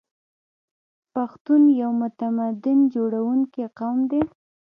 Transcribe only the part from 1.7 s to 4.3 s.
یو تمدن جوړونکی قوم دی.